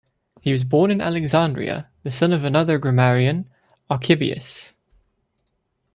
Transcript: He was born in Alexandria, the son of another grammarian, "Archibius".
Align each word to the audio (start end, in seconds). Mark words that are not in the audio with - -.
He 0.41 0.51
was 0.51 0.63
born 0.63 0.89
in 0.89 0.99
Alexandria, 0.99 1.87
the 2.01 2.09
son 2.09 2.33
of 2.33 2.43
another 2.43 2.79
grammarian, 2.79 3.47
"Archibius". 3.87 4.73